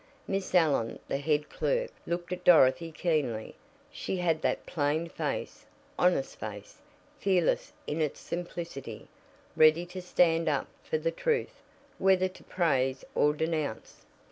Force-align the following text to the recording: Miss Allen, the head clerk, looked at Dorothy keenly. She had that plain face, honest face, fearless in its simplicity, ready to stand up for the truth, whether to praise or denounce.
Miss 0.27 0.55
Allen, 0.55 0.97
the 1.07 1.19
head 1.19 1.47
clerk, 1.47 1.91
looked 2.07 2.33
at 2.33 2.43
Dorothy 2.43 2.91
keenly. 2.91 3.53
She 3.91 4.17
had 4.17 4.41
that 4.41 4.65
plain 4.65 5.07
face, 5.07 5.67
honest 5.99 6.39
face, 6.39 6.81
fearless 7.19 7.71
in 7.85 8.01
its 8.01 8.19
simplicity, 8.19 9.07
ready 9.55 9.85
to 9.85 10.01
stand 10.01 10.49
up 10.49 10.65
for 10.81 10.97
the 10.97 11.11
truth, 11.11 11.61
whether 11.99 12.27
to 12.29 12.43
praise 12.45 13.05
or 13.13 13.31
denounce. 13.35 14.03